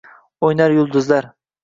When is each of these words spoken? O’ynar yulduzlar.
O’ynar 0.47 0.71
yulduzlar. 0.77 1.29